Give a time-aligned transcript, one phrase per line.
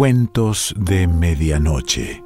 [0.00, 2.24] Cuentos de Medianoche.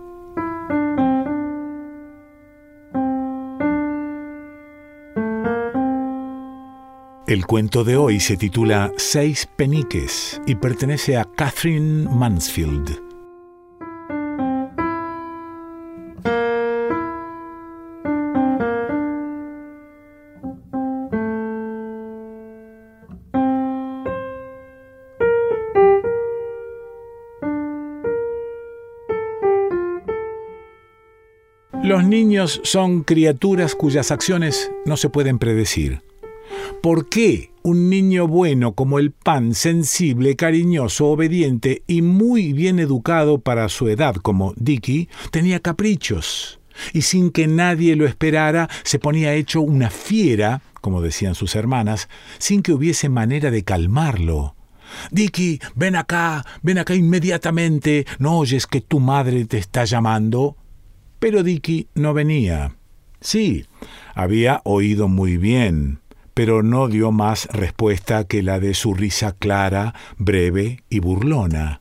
[7.27, 13.04] El cuento de hoy se titula Seis peniques y pertenece a Catherine Mansfield.
[31.84, 36.00] Los niños son criaturas cuyas acciones no se pueden predecir.
[36.83, 43.36] ¿Por qué un niño bueno como el pan, sensible, cariñoso, obediente y muy bien educado
[43.36, 46.58] para su edad como Dicky, tenía caprichos?
[46.94, 52.08] Y sin que nadie lo esperara, se ponía hecho una fiera, como decían sus hermanas,
[52.38, 54.56] sin que hubiese manera de calmarlo.
[55.10, 58.06] Dicky, ven acá, ven acá inmediatamente.
[58.19, 60.56] ¿No oyes que tu madre te está llamando?
[61.25, 62.77] Pero Dicky no venía.
[63.22, 63.64] Sí,
[64.14, 66.00] había oído muy bien,
[66.34, 71.81] pero no dio más respuesta que la de su risa clara, breve y burlona.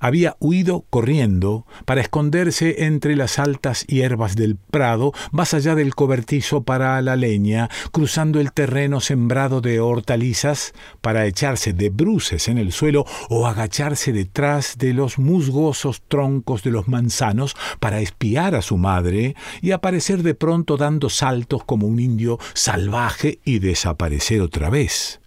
[0.00, 6.62] Había huido corriendo para esconderse entre las altas hierbas del prado, más allá del cobertizo
[6.62, 12.72] para la leña, cruzando el terreno sembrado de hortalizas para echarse de bruces en el
[12.72, 18.76] suelo o agacharse detrás de los musgosos troncos de los manzanos para espiar a su
[18.76, 25.20] madre y aparecer de pronto dando saltos como un indio salvaje y desaparecer otra vez.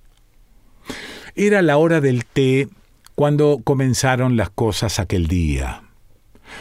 [1.35, 2.69] Era la hora del té
[3.15, 5.83] cuando comenzaron las cosas aquel día.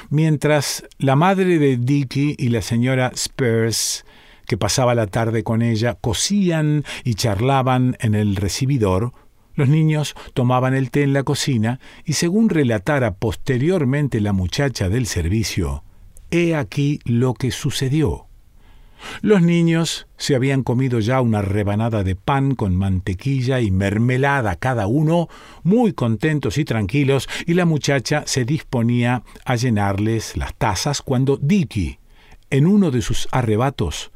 [0.09, 4.05] Mientras la madre de Dicky y la señora Spurs,
[4.47, 9.13] que pasaba la tarde con ella, cosían y charlaban en el recibidor,
[9.55, 15.07] los niños tomaban el té en la cocina y según relatara posteriormente la muchacha del
[15.07, 15.85] servicio,
[16.31, 18.27] he aquí lo que sucedió.
[19.23, 24.87] Los niños se habían comido ya una rebanada de pan con mantequilla y mermelada cada
[24.87, 25.29] uno,
[25.63, 31.99] muy contentos y tranquilos, y la muchacha se disponía a llenarles las tazas cuando Dicky,
[32.51, 34.11] en uno de sus arrebatos,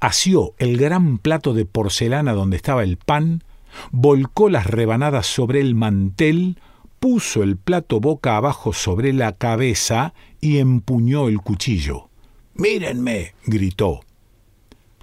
[0.00, 3.42] asió el gran plato de porcelana donde estaba el pan,
[3.90, 6.58] volcó las rebanadas sobre el mantel,
[7.00, 12.08] puso el plato boca abajo sobre la cabeza y empuñó el cuchillo.
[12.54, 14.05] Mírenme, gritó.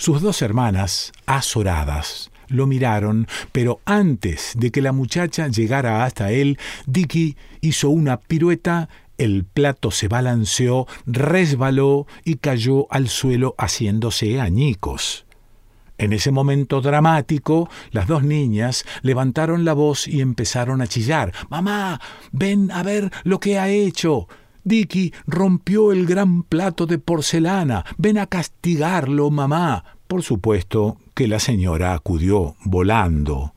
[0.03, 6.59] Sus dos hermanas, azoradas, lo miraron, pero antes de que la muchacha llegara hasta él,
[6.85, 15.25] Dicky hizo una pirueta, el plato se balanceó, resbaló y cayó al suelo haciéndose añicos.
[15.97, 21.31] En ese momento dramático, las dos niñas levantaron la voz y empezaron a chillar.
[21.49, 22.01] Mamá,
[22.33, 24.27] ven a ver lo que ha hecho.
[24.65, 27.85] Dicky rompió el gran plato de porcelana.
[27.97, 29.83] Ven a castigarlo, mamá.
[30.07, 33.53] Por supuesto que la señora acudió volando.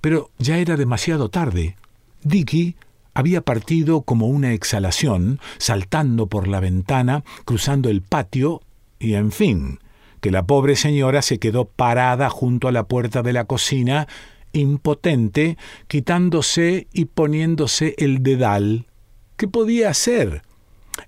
[0.00, 1.76] Pero ya era demasiado tarde.
[2.22, 2.76] Dicky
[3.14, 8.60] había partido como una exhalación, saltando por la ventana, cruzando el patio,
[8.98, 9.78] y en fin,
[10.20, 14.08] que la pobre señora se quedó parada junto a la puerta de la cocina,
[14.52, 15.56] impotente,
[15.86, 18.86] quitándose y poniéndose el dedal
[19.38, 20.42] ¿Qué podía hacer?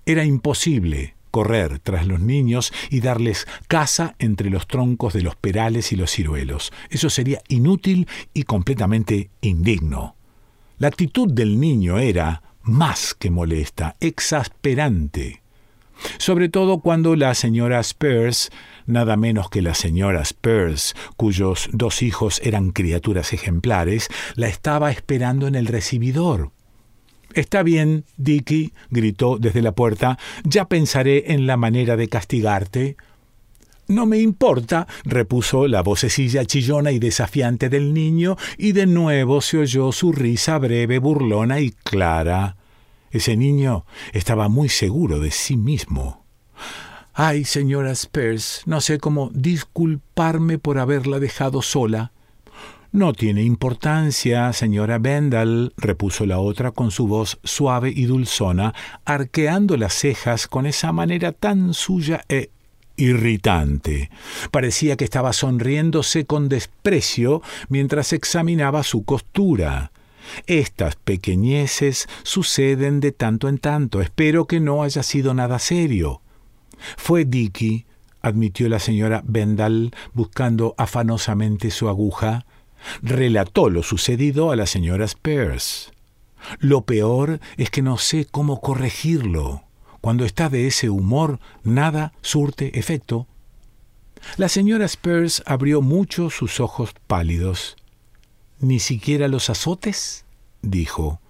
[0.07, 5.93] Era imposible correr tras los niños y darles caza entre los troncos de los perales
[5.93, 6.73] y los ciruelos.
[6.91, 10.17] Eso sería inútil y completamente indigno.
[10.79, 15.43] La actitud del niño era más que molesta, exasperante.
[16.19, 18.51] Sobre todo cuando la señora Spurs,
[18.87, 25.47] nada menos que la señora Spurs, cuyos dos hijos eran criaturas ejemplares, la estaba esperando
[25.47, 26.53] en el recibidor.
[27.35, 32.97] Está bien, Dicky, gritó desde la puerta, ya pensaré en la manera de castigarte.
[33.87, 39.59] No me importa, repuso la vocecilla chillona y desafiante del niño, y de nuevo se
[39.59, 42.57] oyó su risa breve, burlona y clara.
[43.11, 46.25] Ese niño estaba muy seguro de sí mismo.
[47.13, 52.13] Ay, señora Spears, no sé cómo disculparme por haberla dejado sola.
[52.93, 59.77] No tiene importancia, señora Bendal, repuso la otra con su voz suave y dulzona, arqueando
[59.77, 62.51] las cejas con esa manera tan suya e
[62.97, 64.11] irritante.
[64.51, 69.93] Parecía que estaba sonriéndose con desprecio mientras examinaba su costura.
[70.49, 74.01] Estas pequeñeces suceden de tanto en tanto.
[74.01, 76.23] Espero que no haya sido nada serio.
[76.97, 77.87] Fue Dicky,
[78.21, 82.47] admitió la señora Bendal, buscando afanosamente su aguja
[83.03, 85.93] relató lo sucedido a la señora Spears.
[86.59, 89.65] Lo peor es que no sé cómo corregirlo.
[90.01, 93.27] Cuando está de ese humor, nada surte efecto.
[94.37, 97.77] La señora Spurs abrió mucho sus ojos pálidos.
[98.59, 100.25] ¿Ni siquiera los azotes?
[100.63, 101.21] dijo.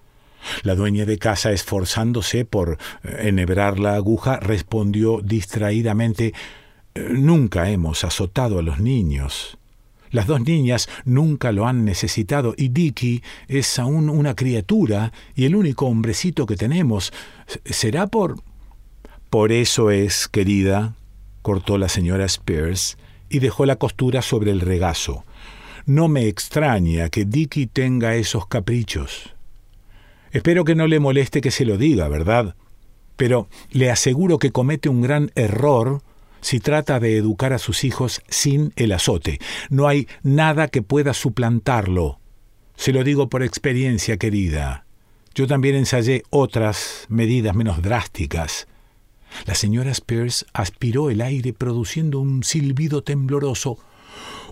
[0.63, 6.33] La dueña de casa, esforzándose por enhebrar la aguja, respondió distraídamente
[6.93, 9.57] Nunca hemos azotado a los niños.
[10.11, 15.55] Las dos niñas nunca lo han necesitado y Dicky es aún una criatura y el
[15.55, 17.13] único hombrecito que tenemos.
[17.65, 18.35] ¿Será por...
[19.29, 20.95] Por eso es, querida,
[21.41, 22.97] cortó la señora Spears
[23.29, 25.23] y dejó la costura sobre el regazo.
[25.85, 29.33] No me extraña que Dicky tenga esos caprichos.
[30.31, 32.55] Espero que no le moleste que se lo diga, ¿verdad?
[33.15, 36.01] Pero le aseguro que comete un gran error
[36.41, 39.39] si trata de educar a sus hijos sin el azote.
[39.69, 42.19] No hay nada que pueda suplantarlo.
[42.75, 44.85] Se lo digo por experiencia, querida.
[45.33, 48.67] Yo también ensayé otras medidas menos drásticas.
[49.45, 53.77] La señora Spears aspiró el aire produciendo un silbido tembloroso.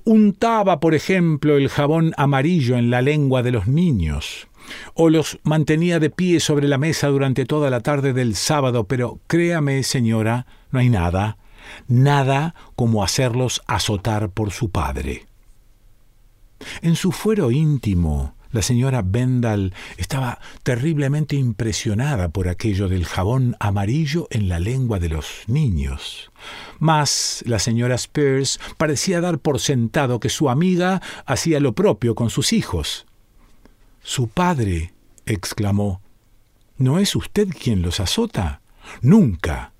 [0.05, 4.47] Untaba, por ejemplo, el jabón amarillo en la lengua de los niños,
[4.93, 9.19] o los mantenía de pie sobre la mesa durante toda la tarde del sábado, pero
[9.27, 11.37] créame, señora, no hay nada,
[11.87, 15.25] nada como hacerlos azotar por su padre.
[16.81, 24.27] En su fuero íntimo, la señora Bendal estaba terriblemente impresionada por aquello del jabón amarillo
[24.31, 26.31] en la lengua de los niños.
[26.79, 32.31] Mas la señora Spears parecía dar por sentado que su amiga hacía lo propio con
[32.31, 33.05] sus hijos.
[34.01, 34.93] Su padre,
[35.27, 36.01] exclamó,
[36.77, 38.61] ¿no es usted quien los azota?
[39.01, 39.73] Nunca.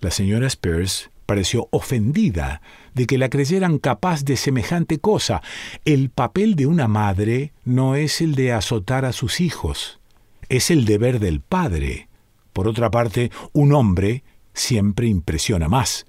[0.00, 2.62] La señora Spears pareció ofendida
[2.94, 5.42] de que la creyeran capaz de semejante cosa.
[5.84, 10.00] El papel de una madre no es el de azotar a sus hijos,
[10.48, 12.08] es el deber del padre.
[12.52, 14.22] Por otra parte, un hombre
[14.54, 16.06] siempre impresiona más.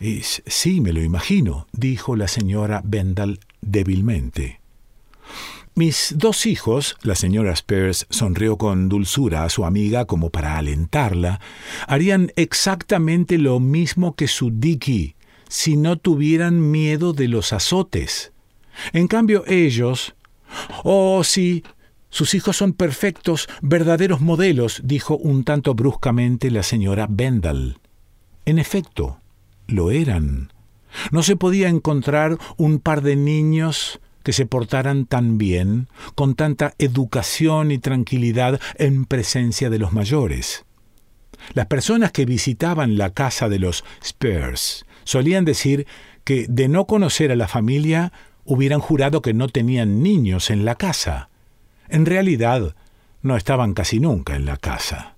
[0.00, 4.60] sí, me lo imagino, dijo la señora Bendal débilmente.
[5.76, 11.40] Mis dos hijos, la señora Spears sonrió con dulzura a su amiga como para alentarla,
[11.88, 15.16] harían exactamente lo mismo que su Dicky
[15.48, 18.32] si no tuvieran miedo de los azotes.
[18.92, 20.14] En cambio ellos...
[20.84, 21.64] Oh, sí,
[22.08, 27.80] sus hijos son perfectos, verdaderos modelos, dijo un tanto bruscamente la señora Bendal.
[28.44, 29.18] En efecto,
[29.66, 30.52] lo eran.
[31.10, 36.74] No se podía encontrar un par de niños que se portaran tan bien, con tanta
[36.78, 40.64] educación y tranquilidad en presencia de los mayores.
[41.52, 45.86] Las personas que visitaban la casa de los Spears solían decir
[46.24, 48.12] que de no conocer a la familia
[48.44, 51.28] hubieran jurado que no tenían niños en la casa.
[51.88, 52.74] En realidad,
[53.22, 55.16] no estaban casi nunca en la casa.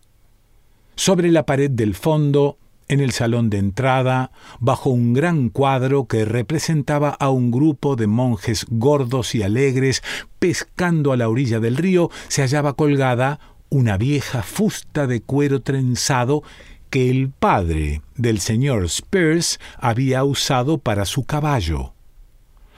[0.96, 2.58] Sobre la pared del fondo
[2.88, 4.30] en el salón de entrada,
[4.60, 10.02] bajo un gran cuadro que representaba a un grupo de monjes gordos y alegres
[10.38, 16.42] pescando a la orilla del río, se hallaba colgada una vieja fusta de cuero trenzado
[16.90, 21.92] que el padre del señor Spears había usado para su caballo.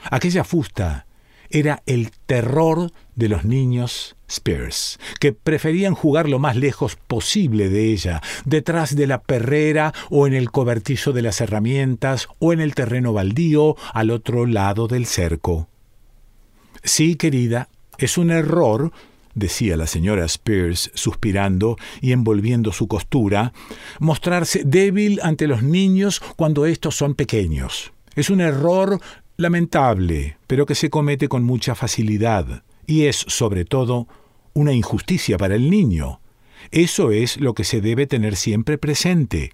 [0.09, 1.05] Aquella fusta
[1.49, 7.91] era el terror de los niños Spears, que preferían jugar lo más lejos posible de
[7.91, 12.75] ella, detrás de la perrera o en el cobertizo de las herramientas o en el
[12.75, 15.67] terreno baldío al otro lado del cerco.
[16.83, 18.91] Sí, querida, es un error
[19.35, 23.53] decía la señora Spears, suspirando y envolviendo su costura,
[23.99, 27.93] mostrarse débil ante los niños cuando estos son pequeños.
[28.15, 28.99] Es un error
[29.39, 34.07] lamentable, pero que se comete con mucha facilidad, y es, sobre todo,
[34.53, 36.19] una injusticia para el niño.
[36.71, 39.53] Eso es lo que se debe tener siempre presente.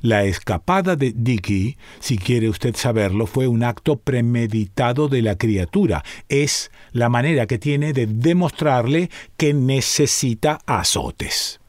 [0.00, 6.04] La escapada de Dicky, si quiere usted saberlo, fue un acto premeditado de la criatura.
[6.30, 11.60] Es la manera que tiene de demostrarle que necesita azotes.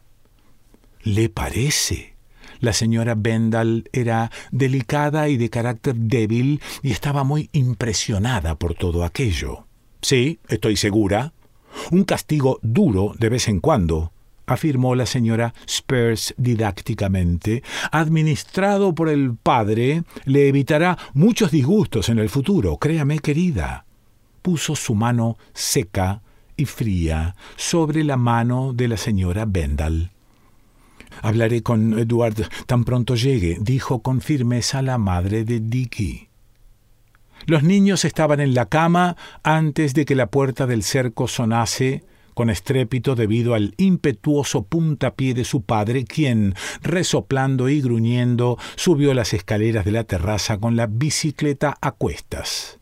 [1.03, 2.18] ¿Le parece?
[2.59, 9.03] La señora Bendal era delicada y de carácter débil y estaba muy impresionada por todo
[9.03, 9.65] aquello.
[10.01, 11.33] Sí, estoy segura.
[11.91, 14.11] Un castigo duro de vez en cuando,
[14.45, 22.29] afirmó la señora Spurs didácticamente, administrado por el padre, le evitará muchos disgustos en el
[22.29, 23.85] futuro, créame querida.
[24.41, 26.21] Puso su mano seca
[26.57, 30.11] y fría sobre la mano de la señora Bendal.
[31.21, 36.29] Hablaré con Edward tan pronto llegue, dijo con firmeza la madre de Dicky.
[37.45, 42.03] Los niños estaban en la cama antes de que la puerta del cerco sonase
[42.39, 49.33] con estrépito debido al impetuoso puntapié de su padre, quien, resoplando y gruñendo, subió las
[49.33, 52.79] escaleras de la terraza con la bicicleta a cuestas.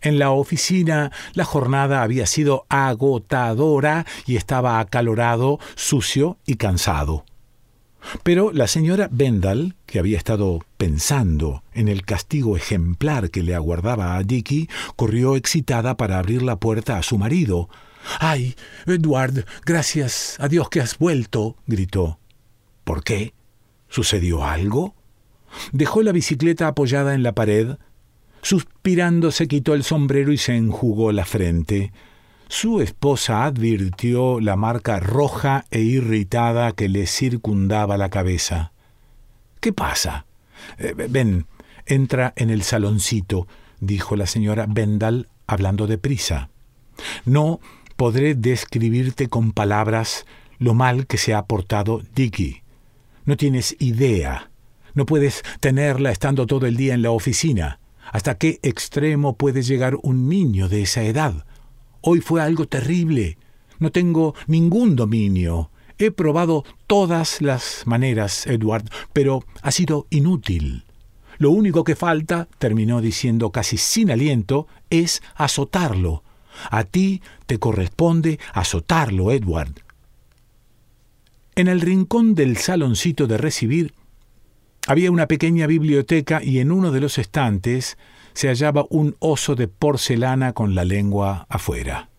[0.00, 7.26] En la oficina la jornada había sido agotadora y estaba acalorado, sucio y cansado.
[8.22, 14.16] Pero la señora Bendal, que había estado pensando en el castigo ejemplar que le aguardaba
[14.16, 17.68] a Dicky, corrió excitada para abrir la puerta a su marido.
[18.18, 18.54] ¡Ay,
[18.86, 19.44] Edward!
[19.64, 21.56] Gracias a Dios que has vuelto.
[21.66, 22.18] gritó.
[22.84, 23.34] ¿Por qué?
[23.88, 24.94] ¿Sucedió algo?
[25.72, 27.76] Dejó la bicicleta apoyada en la pared.
[28.42, 31.92] Suspirando se quitó el sombrero y se enjugó la frente.
[32.50, 38.72] Su esposa advirtió la marca roja e irritada que le circundaba la cabeza.
[39.60, 40.26] ¿Qué pasa?
[40.76, 41.46] Eh, ven,
[41.86, 43.46] entra en el saloncito,
[43.78, 46.50] dijo la señora Bendal hablando deprisa.
[47.24, 47.60] No
[47.94, 50.26] podré describirte con palabras
[50.58, 52.62] lo mal que se ha portado Dicky.
[53.26, 54.50] No tienes idea.
[54.94, 57.78] No puedes tenerla estando todo el día en la oficina.
[58.10, 61.46] ¿Hasta qué extremo puede llegar un niño de esa edad?
[62.02, 63.36] Hoy fue algo terrible.
[63.78, 65.70] No tengo ningún dominio.
[65.98, 70.84] He probado todas las maneras, Edward, pero ha sido inútil.
[71.36, 76.22] Lo único que falta, terminó diciendo casi sin aliento, es azotarlo.
[76.70, 79.72] A ti te corresponde azotarlo, Edward.
[81.54, 83.94] En el rincón del saloncito de recibir
[84.90, 87.96] había una pequeña biblioteca y en uno de los estantes
[88.32, 92.10] se hallaba un oso de porcelana con la lengua afuera.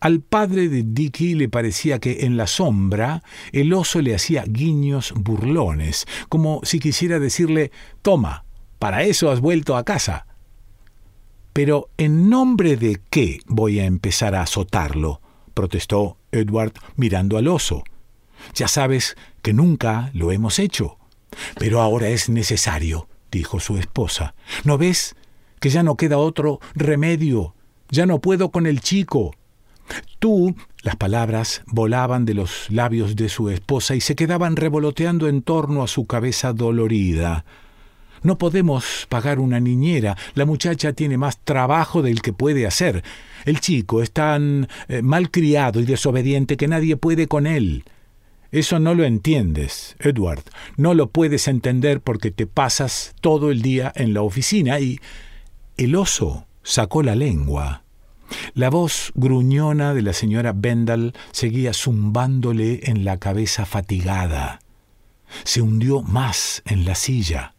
[0.00, 3.22] Al padre de Dicky le parecía que en la sombra
[3.52, 7.70] el oso le hacía guiños burlones, como si quisiera decirle
[8.02, 8.44] Toma,
[8.80, 10.26] para eso has vuelto a casa.
[11.52, 15.20] Pero ¿en nombre de qué voy a empezar a azotarlo?
[15.54, 17.84] protestó Edward mirando al oso.
[18.56, 20.96] Ya sabes que nunca lo hemos hecho.
[21.58, 24.34] Pero ahora es necesario dijo su esposa.
[24.64, 25.16] ¿No ves
[25.60, 27.54] que ya no queda otro remedio?
[27.90, 29.34] Ya no puedo con el chico.
[30.18, 30.54] Tú.
[30.82, 35.82] Las palabras volaban de los labios de su esposa y se quedaban revoloteando en torno
[35.82, 37.44] a su cabeza dolorida.
[38.22, 40.16] No podemos pagar una niñera.
[40.32, 43.04] La muchacha tiene más trabajo del que puede hacer.
[43.44, 47.84] El chico es tan eh, mal criado y desobediente que nadie puede con él.
[48.52, 50.42] Eso no lo entiendes, Edward.
[50.76, 55.00] No lo puedes entender porque te pasas todo el día en la oficina y...
[55.76, 57.84] El oso sacó la lengua.
[58.54, 64.60] La voz gruñona de la señora Bendal seguía zumbándole en la cabeza fatigada.
[65.44, 67.54] Se hundió más en la silla.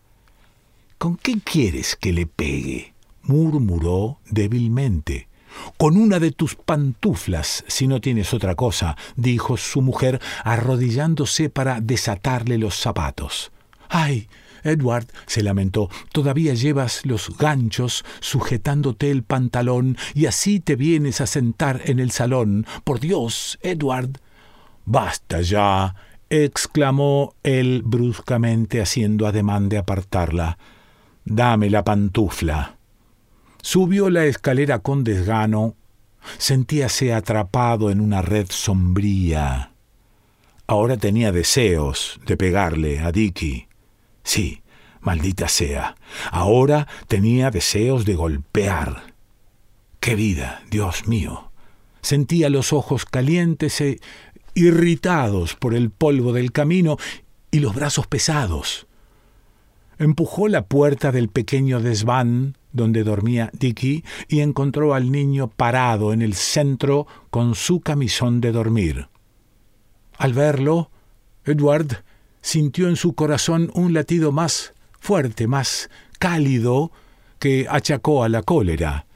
[0.98, 2.94] ¿Con qué quieres que le pegue?
[3.24, 5.28] murmuró débilmente.
[5.78, 11.82] Con una de tus pantuflas, si no tienes otra cosa, dijo su mujer, arrodillándose para
[11.82, 13.52] desatarle los zapatos.
[13.90, 14.28] ¡Ay!
[14.64, 21.28] Edward se lamentó, todavía llevas los ganchos sujetándote el pantalón y así te vienes a
[21.28, 22.66] sentar en el salón.
[22.84, 24.20] Por Dios, Edward.
[24.86, 25.96] Basta ya.
[26.30, 30.58] exclamó él bruscamente haciendo ademán de apartarla.
[31.26, 32.78] Dame la pantufla.
[33.62, 35.76] Subió la escalera con desgano,
[36.38, 39.72] sentíase atrapado en una red sombría.
[40.68, 43.68] Ahora tenía deseos de pegarle a Dicky.
[44.24, 44.64] Sí,
[45.02, 45.96] maldita sea.
[46.32, 49.14] Ahora tenía deseos de golpear.
[50.00, 51.52] ¡Qué vida, Dios mío!
[52.02, 54.00] Sentía los ojos calientes e
[54.56, 56.98] irritados por el polvo del camino
[57.52, 58.88] y los brazos pesados.
[60.00, 66.22] Empujó la puerta del pequeño desván donde dormía Dicky y encontró al niño parado en
[66.22, 69.08] el centro con su camisón de dormir.
[70.18, 70.92] Al verlo,
[71.46, 72.04] Edward
[72.42, 76.92] sintió en su corazón un latido más fuerte, más cálido,
[77.40, 79.08] que achacó a la cólera.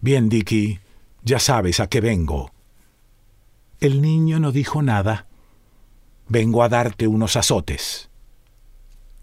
[0.00, 0.80] Bien, Dicky,
[1.22, 2.50] ya sabes a qué vengo.
[3.80, 5.26] El niño no dijo nada.
[6.28, 8.08] Vengo a darte unos azotes.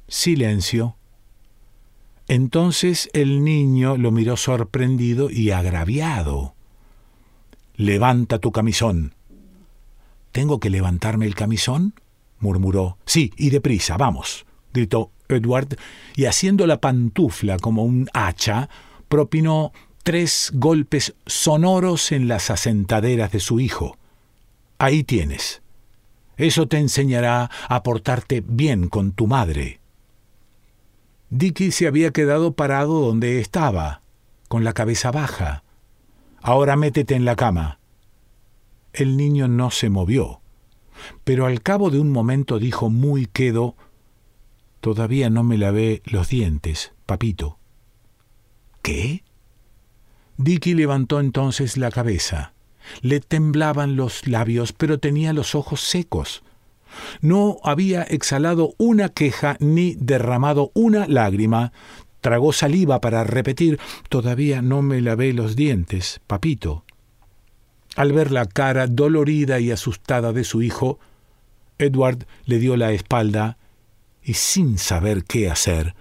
[0.08, 0.96] Silencio.
[2.34, 6.56] Entonces el niño lo miró sorprendido y agraviado.
[7.76, 9.14] Levanta tu camisón.
[10.32, 11.94] ¿Tengo que levantarme el camisón?
[12.40, 12.98] murmuró.
[13.06, 15.78] Sí, y deprisa, vamos, gritó Edward,
[16.16, 18.68] y haciendo la pantufla como un hacha,
[19.10, 19.72] propinó
[20.02, 23.96] tres golpes sonoros en las asentaderas de su hijo.
[24.80, 25.62] Ahí tienes.
[26.38, 29.83] Eso te enseñará a portarte bien con tu madre.
[31.36, 34.04] Dicky se había quedado parado donde estaba,
[34.50, 35.64] con la cabeza baja.
[36.44, 37.80] Ahora métete en la cama.
[38.94, 40.42] El niño no se movió,
[41.24, 43.76] pero al cabo de un momento dijo muy quedo,
[44.80, 47.58] Todavía no me lavé los dientes, papito.
[48.84, 49.24] ¿Qué?
[50.38, 52.54] Dicky levantó entonces la cabeza.
[53.02, 56.44] Le temblaban los labios, pero tenía los ojos secos.
[57.22, 61.72] No había exhalado una queja ni derramado una lágrima.
[62.22, 66.86] Tragó saliva para repetir Todavía no me lavé los dientes, papito.
[67.96, 71.00] Al ver la cara dolorida y asustada de su hijo,
[71.78, 73.58] Edward le dio la espalda
[74.24, 75.96] y sin saber qué hacer,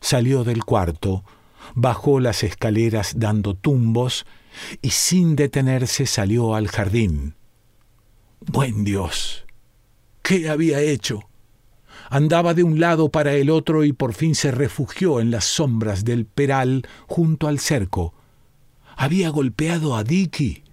[0.00, 1.24] salió del cuarto,
[1.74, 4.26] bajó las escaleras dando tumbos
[4.82, 7.34] y sin detenerse salió al jardín.
[8.40, 9.47] Buen Dios.
[10.28, 11.20] ¿Qué había hecho?
[12.10, 16.04] Andaba de un lado para el otro y por fin se refugió en las sombras
[16.04, 18.12] del peral junto al cerco.
[18.94, 20.64] Había golpeado a Dicky.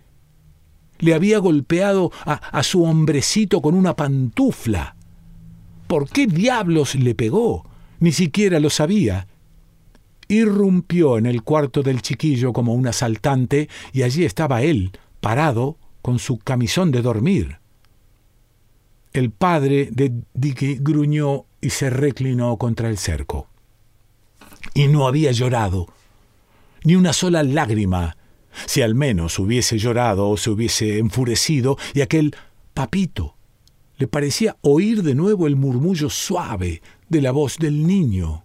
[0.99, 4.97] Le había golpeado a, a su hombrecito con una pantufla.
[5.87, 7.65] ¿Por qué diablos le pegó?
[8.01, 9.25] Ni siquiera lo sabía.
[10.27, 16.19] Irrumpió en el cuarto del chiquillo como un asaltante y allí estaba él, parado, con
[16.19, 17.59] su camisón de dormir.
[19.15, 23.47] El padre de Dicky gruñó y se reclinó contra el cerco.
[24.73, 25.87] Y no había llorado,
[26.83, 28.17] ni una sola lágrima.
[28.65, 32.35] Si al menos hubiese llorado o se hubiese enfurecido, y aquel
[32.73, 33.37] papito
[33.97, 38.43] le parecía oír de nuevo el murmullo suave de la voz del niño.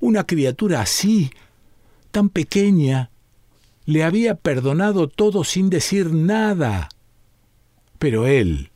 [0.00, 1.30] Una criatura así,
[2.10, 3.12] tan pequeña,
[3.84, 6.88] le había perdonado todo sin decir nada.
[8.00, 8.71] Pero él,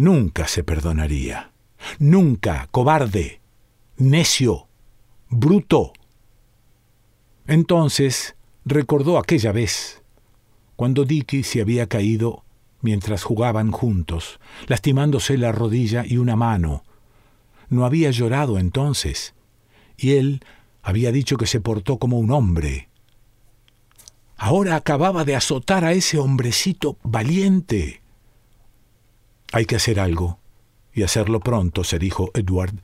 [0.00, 1.52] nunca se perdonaría.
[1.98, 3.40] Nunca, cobarde,
[3.96, 4.66] necio,
[5.28, 5.92] bruto.
[7.46, 10.02] Entonces recordó aquella vez,
[10.76, 12.44] cuando Dicky se había caído
[12.80, 16.84] mientras jugaban juntos, lastimándose la rodilla y una mano.
[17.68, 19.34] No había llorado entonces,
[19.96, 20.42] y él
[20.82, 22.88] había dicho que se portó como un hombre.
[24.36, 27.99] Ahora acababa de azotar a ese hombrecito valiente.
[29.52, 30.38] Hay que hacer algo,
[30.92, 32.74] y hacerlo pronto, se dijo Edward.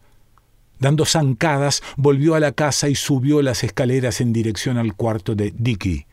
[0.79, 5.55] Dando zancadas, volvió a la casa y subió las escaleras en dirección al cuarto de
[5.57, 6.07] Dicky.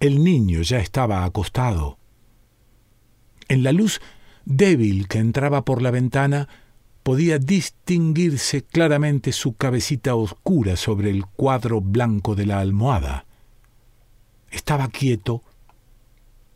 [0.00, 1.98] El niño ya estaba acostado.
[3.48, 4.00] En la luz
[4.44, 6.48] débil que entraba por la ventana,
[7.02, 13.26] podía distinguirse claramente su cabecita oscura sobre el cuadro blanco de la almohada.
[14.50, 15.42] Estaba quieto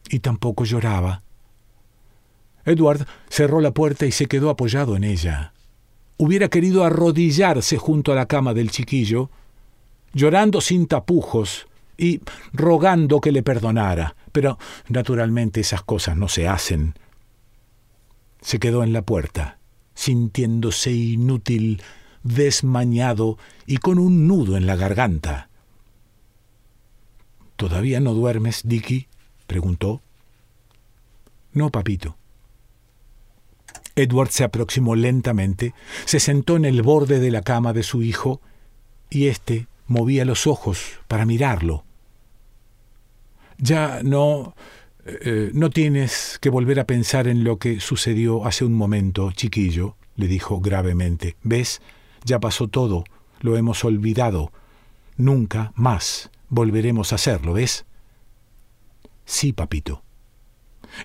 [0.09, 1.22] y tampoco lloraba.
[2.65, 5.53] Edward cerró la puerta y se quedó apoyado en ella.
[6.17, 9.31] Hubiera querido arrodillarse junto a la cama del chiquillo,
[10.13, 12.21] llorando sin tapujos y
[12.53, 16.95] rogando que le perdonara, pero naturalmente esas cosas no se hacen.
[18.41, 19.59] Se quedó en la puerta,
[19.95, 21.83] sintiéndose inútil,
[22.23, 25.49] desmañado y con un nudo en la garganta.
[27.57, 29.09] ¿Todavía no duermes, Dicky?
[29.47, 30.03] preguntó.
[31.53, 32.17] No, papito.
[33.97, 35.75] Edward se aproximó lentamente,
[36.05, 38.41] se sentó en el borde de la cama de su hijo,
[39.11, 41.85] y éste movía los ojos para mirarlo.
[43.59, 44.55] Ya no...
[45.05, 49.97] Eh, no tienes que volver a pensar en lo que sucedió hace un momento, chiquillo,
[50.15, 51.37] le dijo gravemente.
[51.43, 51.83] ¿Ves?
[52.25, 53.03] Ya pasó todo,
[53.41, 54.53] lo hemos olvidado.
[55.17, 57.85] Nunca más volveremos a hacerlo, ¿ves?
[59.25, 60.03] Sí, papito.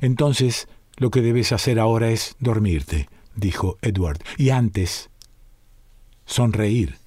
[0.02, 5.10] Entonces, lo que debes hacer ahora es dormirte, dijo Edward, y antes,
[6.25, 6.97] sonreír.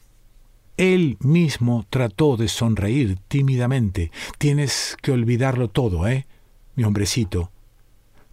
[0.76, 4.10] Él mismo trató de sonreír tímidamente.
[4.38, 6.26] Tienes que olvidarlo todo, ¿eh?
[6.74, 7.52] Mi hombrecito.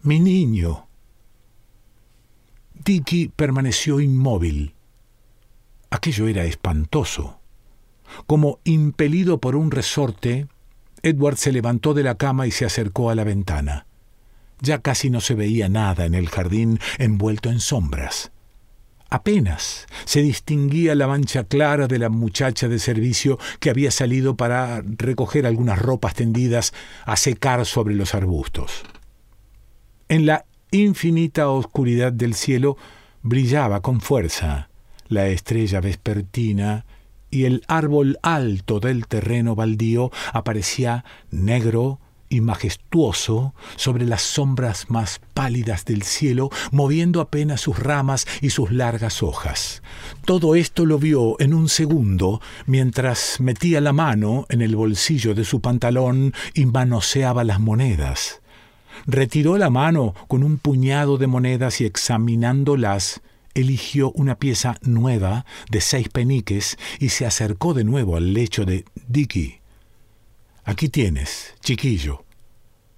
[0.00, 0.88] Mi niño.
[2.72, 4.74] Dicky permaneció inmóvil.
[5.90, 7.38] Aquello era espantoso.
[8.26, 10.46] Como impelido por un resorte,
[11.02, 13.87] Edward se levantó de la cama y se acercó a la ventana.
[14.60, 18.32] Ya casi no se veía nada en el jardín envuelto en sombras.
[19.10, 24.82] Apenas se distinguía la mancha clara de la muchacha de servicio que había salido para
[24.82, 26.74] recoger algunas ropas tendidas
[27.06, 28.82] a secar sobre los arbustos.
[30.08, 32.76] En la infinita oscuridad del cielo
[33.22, 34.68] brillaba con fuerza
[35.08, 36.84] la estrella vespertina
[37.30, 45.20] y el árbol alto del terreno baldío aparecía negro y majestuoso sobre las sombras más
[45.34, 49.82] pálidas del cielo, moviendo apenas sus ramas y sus largas hojas.
[50.24, 55.44] Todo esto lo vio en un segundo, mientras metía la mano en el bolsillo de
[55.44, 58.40] su pantalón y manoseaba las monedas.
[59.06, 63.20] Retiró la mano con un puñado de monedas y examinándolas,
[63.54, 68.84] eligió una pieza nueva de seis peniques y se acercó de nuevo al lecho de
[69.08, 69.57] Dicky.
[70.68, 72.26] Aquí tienes, chiquillo.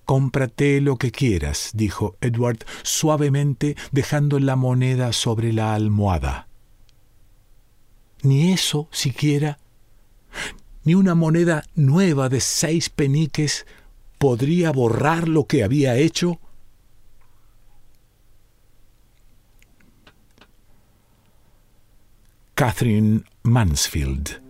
[0.04, 6.48] Cómprate lo que quieras, dijo Edward suavemente, dejando la moneda sobre la almohada.
[8.24, 9.60] Ni eso siquiera,
[10.82, 13.66] ni una moneda nueva de seis peniques
[14.18, 16.40] podría borrar lo que había hecho.
[22.56, 24.49] Catherine Mansfield